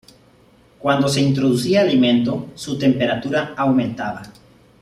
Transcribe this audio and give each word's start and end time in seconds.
Cuando 0.79 1.07
se 1.07 1.21
introducía 1.21 1.81
alimento 1.81 2.49
su 2.55 2.75
temperatura 2.75 3.53
aumentaba. 3.55 4.23